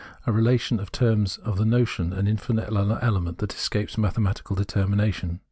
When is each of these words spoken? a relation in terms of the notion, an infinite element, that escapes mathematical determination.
a 0.25 0.31
relation 0.31 0.79
in 0.79 0.85
terms 0.87 1.37
of 1.45 1.59
the 1.59 1.63
notion, 1.63 2.11
an 2.11 2.25
infinite 2.27 2.67
element, 2.69 3.37
that 3.37 3.53
escapes 3.53 3.99
mathematical 3.99 4.55
determination. 4.55 5.39